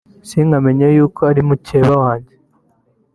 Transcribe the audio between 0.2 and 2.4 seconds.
sinkamenye ko ari mukeba wanjye